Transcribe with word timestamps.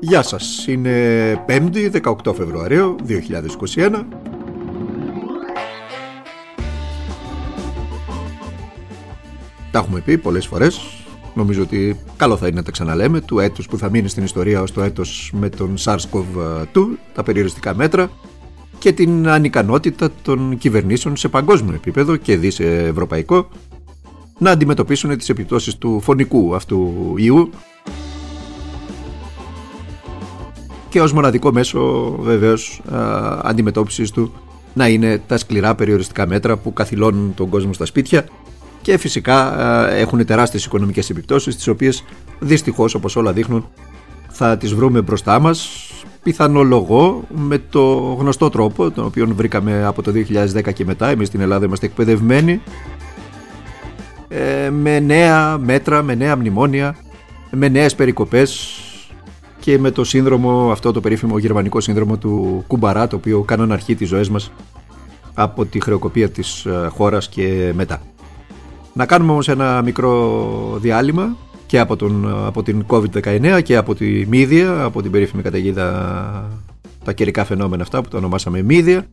Γεια 0.00 0.22
σας, 0.22 0.66
είναι 0.66 1.44
5η 1.48 1.90
18 2.24 2.34
Φεβρουαρίου 2.34 2.96
2021 3.08 4.04
Τα 9.70 9.78
έχουμε 9.78 10.00
πει 10.00 10.18
πολλές 10.18 10.46
φορές. 10.46 10.80
Νομίζω 11.34 11.62
ότι 11.62 11.96
καλό 12.16 12.36
θα 12.36 12.46
είναι 12.46 12.56
να 12.56 12.62
τα 12.62 12.70
ξαναλέμε. 12.70 13.20
Του 13.20 13.38
έτους 13.38 13.66
που 13.66 13.78
θα 13.78 13.90
μείνει 13.90 14.08
στην 14.08 14.24
ιστορία 14.24 14.62
ως 14.62 14.72
το 14.72 14.82
έτος 14.82 15.30
με 15.34 15.48
τον 15.48 15.74
SARS-CoV-2 15.78 16.64
τα 17.14 17.22
περιοριστικά 17.22 17.74
μέτρα 17.74 18.10
και 18.78 18.92
την 18.92 19.28
ανικανότητα 19.28 20.10
των 20.22 20.58
κυβερνήσεων 20.58 21.16
σε 21.16 21.28
παγκόσμιο 21.28 21.74
επίπεδο 21.74 22.16
και 22.16 22.36
δι 22.36 22.50
σε 22.50 22.64
ευρωπαϊκό 22.64 23.48
να 24.38 24.50
αντιμετωπίσουν 24.50 25.16
τις 25.18 25.28
επιπτώσεις 25.28 25.76
του 25.76 26.00
φωνικού 26.00 26.54
αυτού 26.54 26.94
ιού 27.16 27.50
και 30.96 31.02
ως 31.02 31.12
μοναδικό 31.12 31.52
μέσο 31.52 32.14
βεβαίως 32.20 32.80
αντιμετώπισης 33.42 34.10
του 34.10 34.32
να 34.74 34.88
είναι 34.88 35.22
τα 35.26 35.36
σκληρά 35.38 35.74
περιοριστικά 35.74 36.26
μέτρα 36.26 36.56
που 36.56 36.72
καθυλώνουν 36.72 37.34
τον 37.34 37.48
κόσμο 37.48 37.72
στα 37.72 37.84
σπίτια 37.86 38.24
και 38.82 38.98
φυσικά 38.98 39.60
έχουν 39.90 40.26
τεράστιες 40.26 40.64
οικονομικές 40.64 41.10
επιπτώσεις 41.10 41.56
τις 41.56 41.68
οποίες 41.68 42.04
δυστυχώς 42.38 42.94
όπως 42.94 43.16
όλα 43.16 43.32
δείχνουν 43.32 43.66
θα 44.28 44.56
τις 44.56 44.74
βρούμε 44.74 45.00
μπροστά 45.02 45.38
μας 45.38 45.68
πιθανολογώ 46.22 47.24
με 47.28 47.58
το 47.70 47.84
γνωστό 48.18 48.50
τρόπο 48.50 48.90
τον 48.90 49.04
οποίο 49.04 49.28
βρήκαμε 49.34 49.84
από 49.84 50.02
το 50.02 50.12
2010 50.56 50.72
και 50.72 50.84
μετά. 50.84 51.08
Εμείς 51.08 51.28
στην 51.28 51.40
Ελλάδα 51.40 51.64
είμαστε 51.64 51.86
εκπαιδευμένοι 51.86 52.60
ε, 54.28 54.70
με 54.70 55.00
νέα 55.00 55.58
μέτρα, 55.58 56.02
με 56.02 56.14
νέα 56.14 56.36
μνημόνια 56.36 56.96
με 57.50 57.68
νέες 57.68 57.94
περικοπές 57.94 58.80
και 59.66 59.78
με 59.78 59.90
το 59.90 60.04
σύνδρομο, 60.04 60.70
αυτό 60.70 60.92
το 60.92 61.00
περίφημο 61.00 61.38
γερμανικό 61.38 61.80
σύνδρομο 61.80 62.16
του 62.16 62.64
Κουμπαρά, 62.66 63.06
το 63.06 63.16
οποίο 63.16 63.40
κάναν 63.40 63.72
αρχή 63.72 63.94
τις 63.94 64.08
ζωές 64.08 64.28
μας 64.28 64.52
από 65.34 65.64
τη 65.64 65.80
χρεοκοπία 65.80 66.28
της 66.28 66.64
ε, 66.64 66.88
χώρας 66.88 67.28
και 67.28 67.72
μετά. 67.74 68.02
Να 68.92 69.06
κάνουμε 69.06 69.32
όμως 69.32 69.48
ένα 69.48 69.82
μικρό 69.82 70.78
διάλειμμα 70.80 71.36
και 71.66 71.78
από, 71.78 71.96
τον, 71.96 72.44
από 72.46 72.62
την 72.62 72.84
COVID-19 72.88 73.60
και 73.62 73.76
από 73.76 73.94
τη 73.94 74.26
μύδια, 74.26 74.82
από 74.82 75.02
την 75.02 75.10
περίφημη 75.10 75.42
καταιγίδα 75.42 76.50
τα 77.04 77.12
καιρικά 77.12 77.44
φαινόμενα 77.44 77.82
αυτά 77.82 78.02
που 78.02 78.08
το 78.08 78.16
ονομάσαμε 78.16 78.62
μύδια 78.62 79.06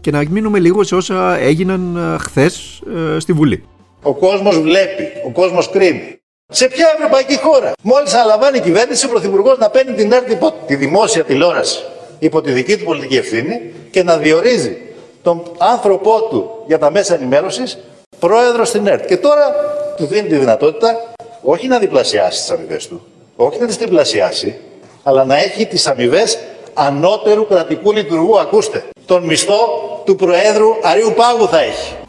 και 0.00 0.10
να 0.10 0.22
μείνουμε 0.30 0.58
λίγο 0.58 0.82
σε 0.82 0.94
όσα 0.94 1.38
έγιναν 1.38 1.96
ε, 1.96 2.18
χθες 2.18 2.82
ε, 3.16 3.18
στη 3.18 3.32
Βουλή. 3.32 3.64
Ο 4.02 4.14
κόσμος 4.14 4.60
βλέπει, 4.60 5.02
ο 5.26 5.30
κόσμος 5.30 5.70
κρίνει. 5.70 6.18
Σε 6.52 6.66
ποια 6.68 6.86
ευρωπαϊκή 6.96 7.36
χώρα; 7.36 7.72
Μόλις 7.82 8.14
αναλαμβάνει 8.14 8.58
η 8.58 8.60
κυβέρνηση, 8.60 9.06
ο 9.06 9.08
Πρωθυπουργός 9.08 9.58
να 9.58 9.70
παίρνει 9.70 9.92
την 9.94 10.12
ΕΡΤ 10.12 10.30
υπό 10.30 10.52
τη 10.66 10.74
δημόσια 10.74 11.24
τηλεόραση 11.24 11.78
υπό 12.18 12.40
τη 12.40 12.52
δική 12.52 12.76
του 12.76 12.84
πολιτική 12.84 13.16
ευθύνη 13.16 13.72
και 13.90 14.02
να 14.02 14.16
διορίζει 14.16 14.76
τον 15.22 15.42
άνθρωπό 15.58 16.22
του 16.22 16.62
για 16.66 16.78
τα 16.78 16.90
μέσα 16.90 17.14
ενημέρωσης 17.14 17.78
πρόεδρος 18.18 18.68
στην 18.68 18.86
ΕΡΤ. 18.86 19.06
Και 19.06 19.16
τώρα 19.16 19.54
του 19.96 20.06
δίνει 20.06 20.28
τη 20.28 20.36
δυνατότητα 20.36 21.12
όχι 21.42 21.68
να 21.68 21.78
διπλασιάσει 21.78 22.38
τις 22.40 22.50
αμοιβές 22.50 22.88
του, 22.88 23.06
όχι 23.36 23.60
να 23.60 23.66
τις 23.66 23.78
τριπλασιάσει, 23.78 24.58
αλλά 25.02 25.24
να 25.24 25.36
έχει 25.36 25.66
τις 25.66 25.86
αμοιβές 25.86 26.38
ανώτερου 26.74 27.46
κρατικού 27.46 27.92
λειτουργού. 27.92 28.38
Ακούστε, 28.38 28.84
τον 29.06 29.24
μισθό 29.24 29.58
του 30.04 30.16
Προέδρου 30.16 30.68
Αρίου 30.82 31.12
Πάγου 31.16 31.48
θα 31.48 31.60
έχει. 31.60 32.03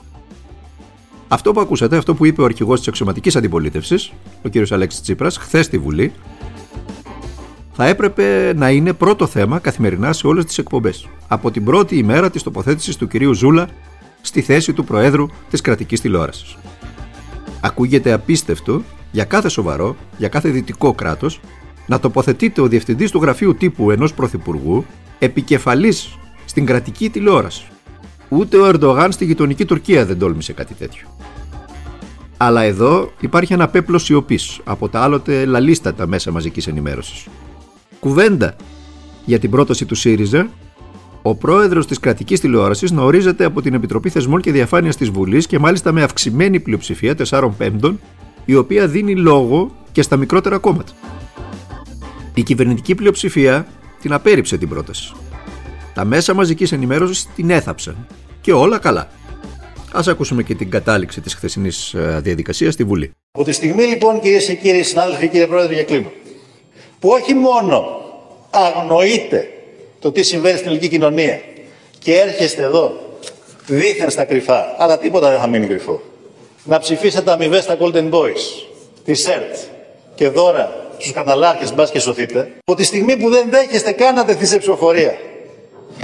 Αυτό 1.35 1.51
που 1.51 1.59
ακούσατε, 1.59 1.97
αυτό 1.97 2.15
που 2.15 2.25
είπε 2.25 2.41
ο 2.41 2.45
αρχηγός 2.45 2.79
της 2.79 2.87
αξιωματικής 2.87 3.35
αντιπολίτευσης, 3.35 4.11
ο 4.43 4.49
κ. 4.49 4.71
Αλέξης 4.71 5.01
Τσίπρας, 5.01 5.37
χθες 5.37 5.65
στη 5.65 5.77
Βουλή, 5.77 6.11
θα 7.73 7.87
έπρεπε 7.87 8.53
να 8.55 8.69
είναι 8.69 8.93
πρώτο 8.93 9.27
θέμα 9.27 9.59
καθημερινά 9.59 10.13
σε 10.13 10.27
όλες 10.27 10.45
τις 10.45 10.57
εκπομπές. 10.57 11.07
Από 11.27 11.51
την 11.51 11.63
πρώτη 11.63 11.97
ημέρα 11.97 12.29
της 12.29 12.43
τοποθέτησης 12.43 12.95
του 12.95 13.07
κυρίου 13.07 13.33
Ζούλα 13.33 13.67
στη 14.21 14.41
θέση 14.41 14.73
του 14.73 14.83
Προέδρου 14.83 15.25
της 15.49 15.61
κρατικής 15.61 16.01
τηλεόρασης. 16.01 16.57
Ακούγεται 17.61 18.11
απίστευτο 18.11 18.81
για 19.11 19.23
κάθε 19.23 19.49
σοβαρό, 19.49 19.95
για 20.17 20.27
κάθε 20.27 20.49
δυτικό 20.49 20.93
κράτος, 20.93 21.39
να 21.85 21.99
τοποθετείται 21.99 22.61
ο 22.61 22.67
διευθυντής 22.67 23.11
του 23.11 23.21
γραφείου 23.21 23.55
τύπου 23.55 23.91
ενός 23.91 24.13
πρωθυπουργού 24.13 24.85
επικεφαλής 25.19 26.17
στην 26.45 26.65
κρατική 26.65 27.09
τηλεόραση. 27.09 27.65
Ούτε 28.29 28.57
ο 28.57 28.65
Ερντογάν 28.65 29.11
στη 29.11 29.25
γειτονική 29.25 29.65
Τουρκία 29.65 30.05
δεν 30.05 30.19
τόλμησε 30.19 30.53
κάτι 30.53 30.73
τέτοιο. 30.73 31.07
Αλλά 32.37 32.61
εδώ 32.61 33.11
υπάρχει 33.19 33.53
ένα 33.53 33.67
πέπλο 33.67 33.97
σιωπής 33.97 34.59
από 34.63 34.89
τα 34.89 34.99
άλλοτε 34.99 35.45
λαλίστατα 35.45 36.07
μέσα 36.07 36.31
μαζικής 36.31 36.67
ενημέρωσης. 36.67 37.27
Κουβέντα 37.99 38.55
για 39.25 39.39
την 39.39 39.49
πρόταση 39.49 39.85
του 39.85 39.95
ΣΥΡΙΖΑ, 39.95 40.49
ο 41.21 41.35
πρόεδρος 41.35 41.87
της 41.87 41.99
κρατικής 41.99 42.39
τηλεόρασης 42.39 42.91
να 42.91 43.01
ορίζεται 43.01 43.45
από 43.45 43.61
την 43.61 43.73
Επιτροπή 43.73 44.09
Θεσμών 44.09 44.41
και 44.41 44.51
Διαφάνειας 44.51 44.95
της 44.95 45.09
Βουλής 45.09 45.47
και 45.47 45.59
μάλιστα 45.59 45.91
με 45.91 46.03
αυξημένη 46.03 46.59
πλειοψηφία 46.59 47.15
4 47.29 47.49
πέμπτων, 47.57 47.99
η 48.45 48.55
οποία 48.55 48.87
δίνει 48.87 49.15
λόγο 49.15 49.71
και 49.91 50.01
στα 50.01 50.17
μικρότερα 50.17 50.57
κόμματα. 50.57 50.91
Η 52.33 52.43
κυβερνητική 52.43 52.95
πλειοψηφία 52.95 53.67
την 54.01 54.13
απέρριψε 54.13 54.57
την 54.57 54.69
πρόταση. 54.69 55.13
Τα 55.95 56.05
μέσα 56.05 56.33
μαζικής 56.33 56.71
ενημέρωσης 56.71 57.27
την 57.35 57.49
έθαψαν 57.49 58.07
και 58.41 58.53
όλα 58.53 58.77
καλά. 58.77 59.07
Ας 59.93 60.07
ακούσουμε 60.07 60.43
και 60.43 60.55
την 60.55 60.69
κατάληξη 60.69 61.21
της 61.21 61.33
χθεσινής 61.33 61.93
ε, 61.93 62.19
διαδικασίας 62.23 62.73
στη 62.73 62.83
Βουλή. 62.83 63.11
Από 63.31 63.43
τη 63.43 63.51
στιγμή 63.51 63.83
λοιπόν 63.83 64.19
κυρίες 64.19 64.45
και 64.45 64.53
κύριοι 64.53 64.83
συνάδελφοι, 64.83 65.27
κύριε 65.27 65.47
Πρόεδρε 65.47 65.73
για 65.73 65.83
κλίμα, 65.83 66.11
που 66.99 67.09
όχι 67.09 67.33
μόνο 67.33 67.85
αγνοείτε 68.49 69.49
το 69.99 70.11
τι 70.11 70.23
συμβαίνει 70.23 70.57
στην 70.57 70.67
ελληνική 70.67 70.87
κοινωνία 70.87 71.39
και 71.99 72.13
έρχεστε 72.13 72.63
εδώ 72.63 72.91
δίθεν 73.67 74.09
στα 74.09 74.23
κρυφά, 74.23 74.75
αλλά 74.77 74.97
τίποτα 74.97 75.29
δεν 75.29 75.39
θα 75.39 75.47
μείνει 75.47 75.67
κρυφό. 75.67 76.01
Να 76.63 76.79
ψηφίσετε 76.79 77.31
αμοιβές 77.31 77.63
στα 77.63 77.77
Golden 77.79 78.09
Boys, 78.09 78.65
τη 79.03 79.13
ΣΕΡΤ 79.13 79.55
και 80.15 80.29
δώρα 80.29 80.87
στους 80.97 81.11
καναλάρχε, 81.11 81.73
μπας 81.73 81.91
και 81.91 81.99
σωθείτε. 81.99 82.51
Από 82.65 82.77
τη 82.77 82.83
στιγμή 82.83 83.17
που 83.17 83.29
δεν 83.29 83.49
δέχεστε 83.49 83.91
καν 83.91 84.15
να 84.15 84.25
τεθεί 84.25 84.45
σε 84.45 84.57
ψηφοφορία 84.57 85.15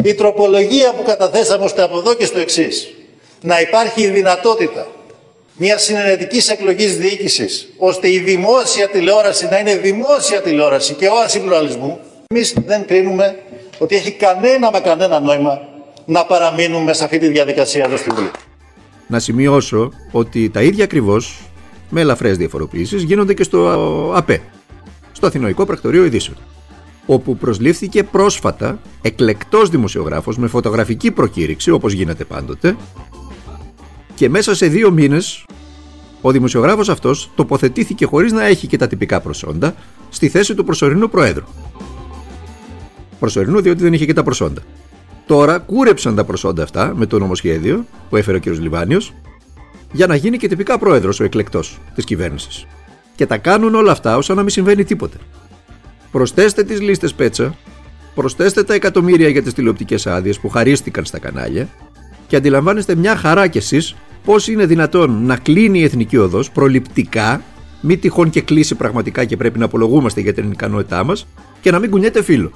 η 0.04 0.14
τροπολογία 0.14 0.94
που 0.94 1.04
καταθέσαμε 1.04 1.64
ώστε 1.64 1.82
από 1.82 1.98
εδώ 1.98 2.14
και 2.14 2.26
στο 2.26 2.40
εξής. 2.40 2.94
Να 3.42 3.62
υπάρχει 3.62 4.02
η 4.02 4.08
δυνατότητα 4.08 4.88
μια 5.58 5.78
συνενετικής 5.78 6.50
εκλογής 6.50 6.98
διοίκησης, 6.98 7.68
ώστε 7.78 8.12
η 8.12 8.20
δημόσια 8.20 8.88
τηλεόραση 8.90 9.48
να 9.52 9.58
είναι 9.60 9.76
δημόσια 9.76 10.42
τηλεόραση 10.42 10.94
και 10.94 11.08
όαση 11.08 11.40
πλουραλισμού. 11.40 12.00
Εμείς 12.28 12.56
δεν 12.66 12.86
κρίνουμε 12.86 13.36
ότι 13.78 13.96
έχει 13.96 14.12
κανένα 14.12 14.72
με 14.72 14.80
κανένα 14.80 15.20
νόημα 15.20 15.62
να 16.06 16.26
παραμείνουμε 16.26 16.94
σε 16.94 17.04
αυτή 17.04 17.18
τη 17.18 17.28
διαδικασία 17.28 17.86
εδώ 17.86 17.98
στη 17.98 18.10
Βουλή. 18.10 18.32
Να 19.08 19.20
σημειώσω 19.20 19.92
ότι 20.12 20.50
τα 20.50 20.62
ίδια 20.62 20.84
ακριβώς, 20.84 21.40
με 21.90 22.02
ελαφρές 22.02 22.38
διαφοροποιήσεις, 22.38 23.04
γίνονται 23.04 23.34
και 23.34 23.44
στο 23.44 24.12
ΑΠΕ, 24.16 24.42
στο 25.12 25.28
Αθηνοϊκό 25.28 25.66
Πρακτορείο 25.66 26.06
Ειδήσεων 26.06 26.38
όπου 27.06 27.38
προσλήφθηκε 27.38 28.04
πρόσφατα 28.04 28.80
εκλεκτός 29.02 29.70
δημοσιογράφος 29.70 30.38
με 30.38 30.48
φωτογραφική 30.48 31.12
προκήρυξη 31.12 31.72
όπως 31.72 31.94
γίνεται 31.94 32.24
πάντοτε 32.24 32.76
και 34.16 34.30
μέσα 34.30 34.56
σε 34.56 34.68
δύο 34.68 34.92
μήνες 34.92 35.46
ο 36.22 36.32
δημοσιογράφος 36.32 36.90
αυτός 36.90 37.32
τοποθετήθηκε 37.36 38.06
χωρίς 38.06 38.32
να 38.32 38.46
έχει 38.46 38.68
και 38.68 38.78
τα 38.78 38.88
τυπικά 38.88 39.22
προσόντα 39.22 39.76
στη 40.10 40.30
θέση 40.30 40.56
του 40.56 40.64
προσωρινού 40.64 41.10
προέδρου. 41.10 41.46
Προσωρινού 43.20 43.62
διότι 43.62 43.84
δεν 43.84 43.94
είχε 43.94 44.06
και 44.06 44.14
τα 44.14 44.24
προσόντα. 44.24 44.62
Τώρα 45.26 45.60
κούρεψαν 45.60 46.16
τα 46.16 46.24
προσόντα 46.24 46.64
αυτά 46.64 46.94
με 46.96 47.06
το 47.06 47.20
νομοσχέδιο 47.20 47.86
που 48.10 48.18
έφερε 48.18 48.38
ο 48.38 48.40
κ. 48.40 48.46
Λιβάνιος 48.46 49.14
για 49.92 50.08
να 50.08 50.16
γίνει 50.16 50.38
και 50.38 50.48
τυπικά 50.48 50.78
πρόεδρος 50.78 51.20
ο 51.20 51.24
εκλεκτός 51.24 51.80
της 51.96 52.06
κυβέρνησης. 52.06 52.66
Και 53.16 53.26
τα 53.26 53.38
κάνουν 53.38 53.76
όλα 53.76 53.92
αυτά 53.92 54.18
όσο 54.18 54.34
να 54.34 54.42
μην 54.42 54.50
συμβαίνει 54.50 54.84
τίποτε. 54.84 55.18
Προσθέστε 56.12 56.64
τις 56.64 56.82
λίστες 56.82 57.14
πέτσα, 57.14 57.56
προσθέστε 58.16 58.64
τα 58.64 58.74
εκατομμύρια 58.74 59.30
για 59.30 59.44
τις 59.44 59.54
τηλεοπτικές 59.54 60.08
άδειες 60.08 60.40
που 60.40 60.50
χαρίστηκαν 60.50 61.06
στα 61.06 61.20
κανάλια 61.20 61.70
και 62.28 62.36
αντιλαμβάνεστε 62.36 62.96
μια 62.96 63.16
χαρά 63.16 63.48
κι 63.48 63.58
εσείς 63.58 63.96
πώς 64.26 64.48
είναι 64.48 64.66
δυνατόν 64.66 65.26
να 65.26 65.38
κλείνει 65.38 65.80
η 65.80 65.84
Εθνική 65.84 66.18
Οδός 66.18 66.52
προληπτικά, 66.52 67.42
μη 67.82 67.98
τυχόν 67.98 68.30
και 68.30 68.42
κλείσει 68.42 68.76
πραγματικά 68.76 69.26
και 69.26 69.38
πρέπει 69.38 69.60
να 69.60 69.66
απολογούμαστε 69.66 70.22
για 70.22 70.34
την 70.34 70.52
ικανότητά 70.52 71.04
μας 71.04 71.28
και 71.62 71.72
να 71.72 71.80
μην 71.80 71.90
κουνιέται 71.90 72.24
φίλο. 72.24 72.52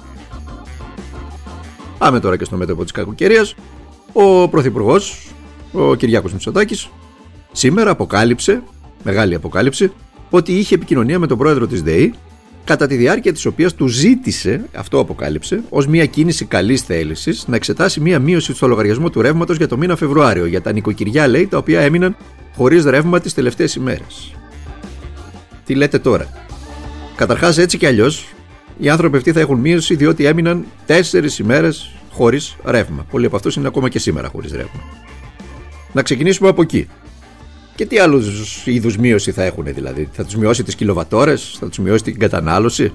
Πάμε 1.98 2.20
τώρα 2.20 2.36
και 2.36 2.44
στο 2.44 2.56
μέτωπο 2.56 2.82
της 2.82 2.92
κακοκαιρίας. 2.92 3.54
Ο 4.12 4.48
Πρωθυπουργός, 4.48 5.32
ο 5.72 5.94
Κυριάκος 5.94 6.32
Μητσοτάκης, 6.32 6.88
σήμερα 7.52 7.90
αποκάλυψε, 7.90 8.62
μεγάλη 9.02 9.34
αποκάλυψη, 9.34 9.92
ότι 10.30 10.52
είχε 10.52 10.74
επικοινωνία 10.74 11.18
με 11.18 11.26
τον 11.26 11.38
πρόεδρο 11.38 11.66
της 11.66 11.82
ΔΕΗ 11.82 12.14
κατά 12.66 12.86
τη 12.86 12.96
διάρκεια 12.96 13.32
της 13.32 13.46
οποίας 13.46 13.74
του 13.74 13.86
ζήτησε, 13.86 14.64
αυτό 14.74 14.98
αποκάλυψε, 14.98 15.62
ως 15.68 15.86
μια 15.86 16.06
κίνηση 16.06 16.44
καλής 16.44 16.82
θέλησης 16.82 17.46
να 17.46 17.56
εξετάσει 17.56 18.00
μια 18.00 18.18
μείωση 18.18 18.54
στο 18.54 18.66
λογαριασμό 18.66 19.10
του 19.10 19.22
ρεύματος 19.22 19.56
για 19.56 19.68
το 19.68 19.76
μήνα 19.76 19.96
Φεβρουάριο 19.96 20.46
για 20.46 20.62
τα 20.62 20.72
νοικοκυριά, 20.72 21.28
λέει, 21.28 21.46
τα 21.46 21.58
οποία 21.58 21.80
έμειναν 21.80 22.16
χωρίς 22.56 22.84
ρεύμα 22.84 23.20
τις 23.20 23.34
τελευταίες 23.34 23.74
ημέρες. 23.74 24.34
Τι 25.64 25.74
λέτε 25.74 25.98
τώρα; 25.98 26.28
Καταρχάς 27.16 27.58
έτσι 27.58 27.78
κι 27.78 27.86
αλλιώς, 27.86 28.34
οι 28.78 28.88
άνθρωποι 28.88 29.16
αυτοί 29.16 29.32
θα 29.32 29.40
έχουν 29.40 29.58
μείωση 29.58 29.94
διότι 29.94 30.24
έμειναν 30.24 30.64
4 30.86 31.38
ημέρες 31.38 31.90
χωρίς 32.12 32.56
ρεύμα. 32.64 33.06
Πολλοί 33.10 33.26
από 33.26 33.36
αυτούς 33.36 33.56
είναι 33.56 33.66
ακόμα 33.66 33.88
και 33.88 33.98
σήμερα 33.98 34.28
χωρίς 34.28 34.52
ρεύμα. 34.52 34.82
Να 35.92 36.02
ξεκινήσουμε 36.02 36.48
από 36.48 36.62
εκεί. 36.62 36.88
Και 37.76 37.86
τι 37.86 37.98
άλλους 37.98 38.66
είδους 38.66 38.96
μείωση 38.96 39.32
θα 39.32 39.42
έχουν 39.42 39.64
δηλαδή; 39.64 40.08
Θα 40.12 40.24
τους 40.24 40.36
μειώσει 40.36 40.62
τις 40.62 40.74
κιλοβατόρες, 40.74 41.56
θα 41.60 41.68
τους 41.68 41.78
μειώσει 41.78 42.02
την 42.02 42.18
κατανάλωση; 42.18 42.92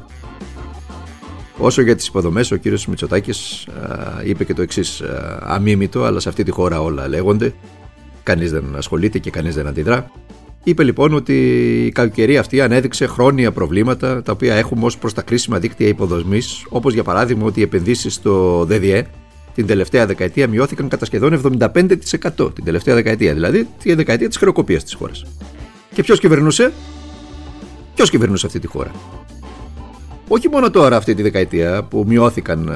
Όσο 1.57 1.81
για 1.81 1.95
τις 1.95 2.07
υποδομές, 2.07 2.51
ο 2.51 2.55
κύριος 2.55 2.87
Μητσοτάκης 2.87 3.67
είπε 4.25 4.43
και 4.43 4.53
το 4.53 4.61
εξής 4.61 5.01
αμίμητο, 5.39 6.03
αλλά 6.03 6.19
σε 6.19 6.29
αυτή 6.29 6.43
τη 6.43 6.51
χώρα 6.51 6.81
όλα 6.81 7.07
λέγονται. 7.07 7.53
Κανείς 8.23 8.51
δεν 8.51 8.63
ασχολείται 8.75 9.19
και 9.19 9.29
κανείς 9.29 9.55
δεν 9.55 9.67
αντιδρά. 9.67 10.11
Είπε 10.63 10.83
λοιπόν 10.83 11.13
ότι 11.13 11.33
η 11.85 11.91
καλοκαιρία 11.91 12.39
αυτή 12.39 12.61
ανέδειξε 12.61 13.07
χρόνια 13.07 13.51
προβλήματα 13.51 14.21
τα 14.21 14.31
οποία 14.31 14.55
έχουμε 14.55 14.85
ως 14.85 14.97
προς 14.97 15.13
τα 15.13 15.21
κρίσιμα 15.21 15.59
δίκτυα 15.59 15.87
υποδομής, 15.87 16.65
όπως 16.69 16.93
για 16.93 17.03
παράδειγμα 17.03 17.45
ότι 17.45 17.59
οι 17.59 17.63
επενδύσεις 17.63 18.13
στο 18.13 18.65
ΔΔΕ 18.65 19.05
την 19.55 19.67
τελευταία 19.67 20.05
δεκαετία 20.05 20.47
μειώθηκαν 20.47 20.87
κατά 20.87 21.05
σχεδόν 21.05 21.41
75%. 21.59 22.55
Την 22.55 22.63
τελευταία 22.63 22.95
δεκαετία 22.95 23.33
δηλαδή, 23.33 23.67
τη 23.83 23.93
δεκαετία 23.93 24.27
της 24.27 24.37
χρεοκοπίας 24.37 24.83
της 24.83 24.93
χώρας. 24.93 25.25
Και 25.93 26.03
ποιος 26.03 26.19
κυβερνούσε, 26.19 26.71
ποιος 27.95 28.09
κυβερνούσε 28.09 28.45
αυτή 28.45 28.59
τη 28.59 28.67
χώρα; 28.67 28.91
Όχι 30.27 30.49
μόνο 30.49 30.69
τώρα 30.69 30.95
αυτή 30.95 31.13
τη 31.13 31.21
δεκαετία 31.21 31.83
που 31.83 32.03
μειώθηκαν 32.07 32.71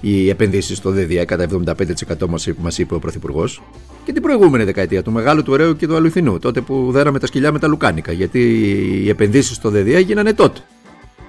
οι 0.00 0.28
επενδύσεις 0.28 0.76
στο 0.76 0.90
ΔΔΕ 0.90 1.24
κατά 1.24 1.44
75% 1.44 2.26
μας 2.58 2.78
είπε 2.78 2.94
ο 2.94 2.98
Πρωθυπουργός, 2.98 3.62
και 4.04 4.12
την 4.12 4.22
προηγούμενη 4.22 4.64
δεκαετία 4.64 5.02
του 5.02 5.12
Μεγάλου, 5.12 5.42
του 5.42 5.52
Ωραίου 5.52 5.76
και 5.76 5.86
του 5.86 5.96
Αλουθινού, 5.96 6.38
τότε 6.38 6.60
που 6.60 6.88
δέραμε 6.92 7.18
τα 7.18 7.26
σκυλιά 7.26 7.52
με 7.52 7.58
τα 7.58 7.68
λουκάνικα, 7.68 8.12
γιατί 8.12 8.40
οι 9.04 9.08
επενδύσεις 9.08 9.56
στο 9.56 9.70
ΔΔΕ 9.70 9.96
έγιναν 9.96 10.34
τότε. 10.34 10.60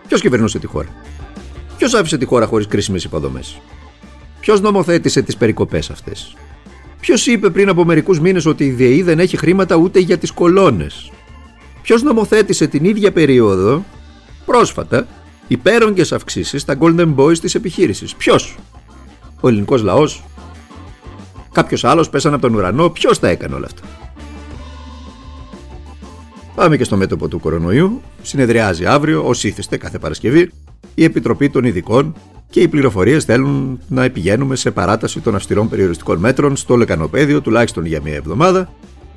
Ποιος 0.07 0.21
κυβερνούσε 0.21 0.59
τη 0.59 0.68
χώρα; 0.68 0.88
Ποιος 1.77 1.94
άφησε 1.94 2.18
τη 2.18 2.25
χώρα 2.25 2.45
χωρίς 2.45 2.68
κρίσιμες 2.68 3.03
υποδομές; 3.03 3.59
Ποιος 4.47 4.61
νομοθέτησε 4.61 5.21
τις 5.21 5.38
περικοπές 5.38 5.89
αυτές; 5.89 6.35
Ποιος 6.99 7.27
είπε 7.27 7.49
πριν 7.49 7.69
από 7.69 7.85
μερικούς 7.85 8.19
μήνες 8.19 8.45
ότι 8.45 8.65
η 8.65 8.71
ΔΕΗ 8.71 9.01
δεν 9.01 9.19
έχει 9.19 9.38
χρήματα 9.38 9.75
ούτε 9.75 9.99
για 9.99 10.17
τις 10.17 10.31
κολόνες; 10.31 11.11
Ποιος 11.81 12.03
νομοθέτησε 12.03 12.67
την 12.67 12.85
ίδια 12.85 13.11
περίοδο, 13.11 13.83
πρόσφατα, 14.45 15.07
υπέρογγε 15.47 16.15
αυξήσεις 16.15 16.61
στα 16.61 16.77
Golden 16.79 17.15
Boys 17.15 17.38
της 17.38 17.55
επιχείρησης; 17.55 18.15
Ποιος; 18.15 18.57
Ο 19.39 19.47
ελληνικός 19.47 19.81
λαός; 19.81 20.23
Κάποιος 21.51 21.83
άλλος 21.83 22.09
πέσανε 22.09 22.35
από 22.35 22.47
τον 22.47 22.55
ουρανό; 22.55 22.89
Ποιος 22.89 23.19
τα 23.19 23.27
έκανε 23.27 23.55
όλα 23.55 23.65
αυτά; 23.65 23.88
Πάμε 26.55 26.77
και 26.77 26.83
στο 26.83 26.97
μέτωπο 26.97 27.27
του 27.27 27.39
κορονοϊού. 27.39 28.01
Συνεδριάζει 28.21 28.85
αύριο, 28.85 29.27
ως 29.27 29.44
ήθιστε 29.44 29.77
κάθε 29.77 29.99
Παρασκευή, 29.99 30.51
η 30.95 31.03
Επιτροπή 31.03 31.49
των 31.49 31.63
Ειδικών 31.63 32.15
και 32.49 32.59
οι 32.59 32.67
πληροφορίες 32.67 33.23
θέλουν 33.23 33.79
να 33.88 34.09
πηγαίνουμε 34.09 34.55
σε 34.55 34.71
παράταση 34.71 35.19
των 35.19 35.35
αυστηρών 35.35 35.69
περιοριστικών 35.69 36.19
μέτρων 36.19 36.55
στο 36.55 36.75
λεκανοπέδιο 36.75 37.41
τουλάχιστον 37.41 37.85
για 37.85 38.01
μία 38.01 38.15
εβδομάδα 38.15 38.69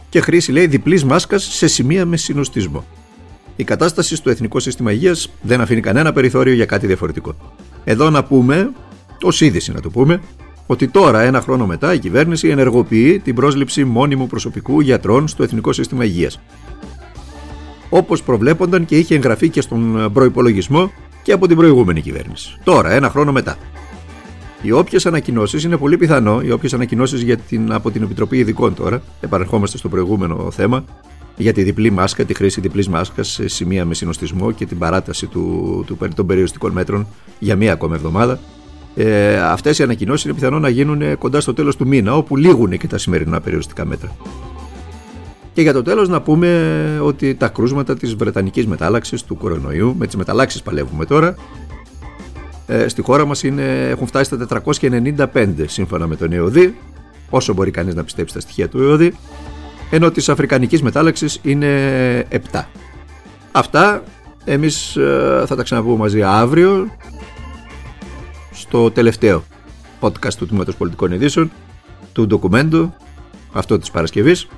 και 0.09 0.21
χρήση 0.21 0.53
λέει 0.53 0.67
διπλής 0.67 1.05
μάσκας 1.05 1.43
σε 1.43 1.67
σημεία 1.67 2.07
με 2.07 2.17
συνοστισμό. 2.17 2.85
Η 3.57 3.65
κατάσταση 3.65 4.17
στο 4.17 4.31
Εθνικό 4.31 4.61
Σύστημα 4.61 4.93
Υγείας 4.93 5.31
δεν 5.43 5.61
αφήνει 5.61 5.81
κανένα 5.81 6.13
περιθώριο 6.13 6.55
για 6.55 6.67
κάτι 6.67 6.87
διαφορετικό. 6.87 7.35
Εδώ 7.85 8.11
να 8.11 8.25
πούμε, 8.25 8.71
ως 9.23 9.41
είδηση 9.41 9.73
να 9.73 9.81
το 9.81 9.91
πούμε, 9.91 10.21
ότι 10.67 10.89
τώρα, 10.89 11.21
ένα 11.21 11.41
χρόνο 11.41 11.67
μετά, 11.67 11.95
η 11.95 11.99
κυβέρνηση 11.99 12.49
ενεργοποιεί 12.49 13.19
την 13.19 13.35
πρόσληψη 13.35 13.85
μόνιμου 13.85 14.27
προσωπικού 14.27 14.81
γιατρών 14.81 15.29
στο 15.29 15.43
Εθνικό 15.43 15.73
Σύστημα 15.73 16.05
Υγείας. 16.05 16.41
Όπως 17.89 18.23
προβλέπονταν 18.23 18.85
και 18.85 18.99
είχε 18.99 19.15
εγγραφεί 19.15 19.49
και 19.49 19.61
στον 19.61 20.11
προπολογισμό 20.13 20.91
και 21.23 21.33
από 21.33 21.47
την 21.47 21.57
προηγούμενη 21.57 22.01
κυβέρνηση. 22.01 22.57
Τώρα, 22.65 22.91
ένα 22.91 23.11
χρόνο 23.11 23.33
μετά. 23.33 23.57
Οι 24.63 24.73
όποιες 24.73 25.07
ανακοινώσεις 25.07 25.65
είναι 25.65 25.77
πολύ 25.77 25.97
πιθανό, 25.97 26.41
οι 26.41 26.51
όποιες 26.51 26.75
ανακοινώσεις 26.75 27.25
από 27.69 27.91
την 27.91 28.03
Επιτροπή 28.03 28.39
Ειδικών 28.39 28.75
τώρα, 28.75 29.03
επανερχόμαστε 29.21 29.79
στο 29.79 29.89
προηγούμενο 29.89 30.51
θέμα, 30.51 30.85
για 31.37 31.53
τη 31.53 31.63
διπλή 31.63 31.91
μάσκα, 31.91 32.25
τη 32.25 32.35
χρήση 32.35 32.61
διπλής 32.61 32.89
μάσκας 32.89 33.29
σε 33.29 33.49
σημεία 33.49 33.85
με 33.85 33.95
συνοστισμό 33.95 34.53
και 34.53 34.67
την 34.67 34.79
παράταση 34.79 35.27
του, 35.27 35.85
του, 35.87 35.99
των 36.15 36.27
περιοριστικών 36.27 36.73
μέτρων 36.73 37.07
για 37.39 37.57
μία 37.57 37.73
ακόμα 37.73 37.95
εβδομάδα. 37.95 38.39
Ε, 38.95 39.41
Αυτές 39.41 39.79
οι 39.79 39.83
ανακοινώσεις 39.83 40.25
είναι 40.25 40.35
πιθανό 40.35 40.59
να 40.59 40.69
γίνουν 40.69 41.19
κοντά 41.19 41.41
στο 41.41 41.55
τέλος 41.55 41.77
του 41.77 41.87
μήνα, 41.87 42.17
όπου 42.17 42.37
λήγουν 42.37 42.79
και 42.79 42.87
τα 42.87 42.99
σημερινά 42.99 43.41
περιοριστικά 43.41 43.85
μέτρα. 43.85 44.17
Και 45.61 45.67
για 45.67 45.75
το 45.75 45.83
τέλος 45.83 46.09
να 46.09 46.23
πούμε 46.23 47.01
ότι 47.03 47.35
τα 47.35 47.49
κρούσματα 47.49 47.97
της 47.97 48.15
Βρετανικής 48.15 48.67
μετάλλαξης 48.67 49.25
του 49.25 49.37
κορονοϊού, 49.37 49.95
με 49.99 50.07
τις 50.07 50.17
μεταλλάξεις 50.17 50.63
παλεύουμε 50.63 51.05
τώρα, 51.05 51.35
ε, 52.67 52.89
στη 52.89 53.03
χώρα 53.03 53.25
μας 53.25 53.43
είναι, 53.43 53.89
έχουν 53.89 54.07
φτάσει 54.07 54.25
στα 54.25 54.37
495 54.37 55.67
σύμφωνα 55.67 56.07
με 56.07 56.17
τον 56.17 56.33
ΕΟΔΗ, 56.33 56.75
όσο 57.31 57.55
μπορεί 57.55 57.71
κανείς 57.71 57.95
να 57.95 58.05
πιστέψει 58.05 58.35
τα 58.35 58.41
στοιχεία 58.41 58.69
του 58.69 58.83
ΕΟΔΗ, 58.83 59.15
ενώ 59.91 60.11
της 60.11 60.29
Αφρικανικής 60.29 60.83
μετάλλαξης 60.83 61.39
είναι 61.43 62.27
7. 62.29 62.69
Αυτά 63.53 64.03
εμείς 64.45 64.97
ε, 64.97 65.45
θα 65.47 65.57
τα 65.57 65.63
ξαναπούμε 65.63 65.97
μαζί 65.97 66.23
αύριο 66.23 66.91
στο 68.53 68.91
τελευταίο 68.91 69.45
podcast 70.01 70.35
του 70.39 70.47
Τμήματος 70.47 70.77
Πολιτικών 70.77 71.13
Ειδήσεων, 71.13 71.51
του 72.13 72.27
ντοκουμέντου, 72.27 72.95
αυτό 73.53 73.79
της 73.79 73.91
Παρασκευής. 73.91 74.49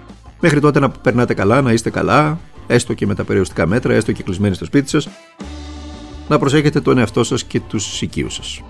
Μέχρι 0.45 0.61
τότε 0.61 0.81
να 0.81 0.91
περνάτε 0.91 1.35
καλά, 1.35 1.63
να 1.63 1.73
είστε 1.73 1.91
καλά, 1.91 2.39
έστω 2.67 2.95
και 2.95 3.07
με 3.07 3.15
τα 3.15 3.25
περιοριστικά 3.25 3.67
μέτρα, 3.67 3.95
έστω 3.95 4.13
και 4.13 4.23
κλεισμένοι 4.23 4.55
στο 4.55 4.65
σπίτι 4.65 4.89
σας. 4.89 5.09
Να 6.29 6.39
προσέχετε 6.39 6.81
τον 6.81 6.99
εαυτό 6.99 7.25
σας 7.25 7.45
και 7.45 7.61
τους 7.61 8.03
οικείους 8.03 8.35
σας. 8.35 8.63